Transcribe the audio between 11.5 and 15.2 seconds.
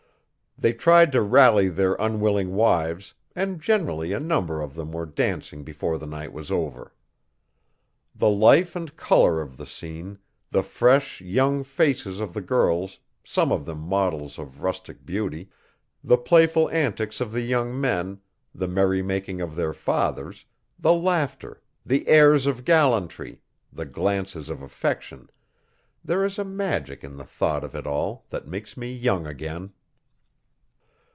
faces of the girls some of them models of rustic